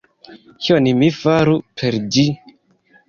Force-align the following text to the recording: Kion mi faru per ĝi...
Kion 0.67 0.89
mi 1.01 1.09
faru 1.17 1.55
per 1.83 1.99
ĝi... 2.17 2.25